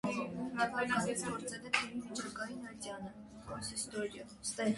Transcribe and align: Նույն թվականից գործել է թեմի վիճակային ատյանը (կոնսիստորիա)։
Նույն 0.13 0.47
թվականից 0.53 1.25
գործել 1.25 1.67
է 1.69 1.73
թեմի 1.75 2.01
վիճակային 2.07 2.65
ատյանը 2.73 3.11
(կոնսիստորիա)։ 3.53 4.29